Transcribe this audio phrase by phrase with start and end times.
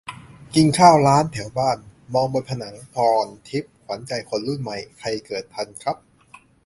[0.55, 1.77] กินข้าวร้านแถวบ้าน
[2.13, 5.97] มองบนผนัง 'ภรณ์ทิพย์ ขวัญใจคนรุ่นใหม่' ใครเกิดทันครับ?